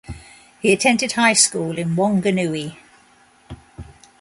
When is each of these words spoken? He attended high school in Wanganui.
He 0.63 0.71
attended 0.73 1.11
high 1.11 1.33
school 1.33 1.77
in 1.77 1.95
Wanganui. 1.95 2.75